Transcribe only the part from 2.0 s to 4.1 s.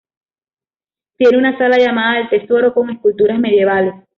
del tesoro, con esculturas medievales.